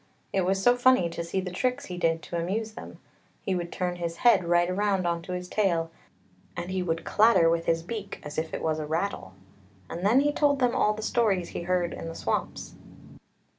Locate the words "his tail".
5.33-5.91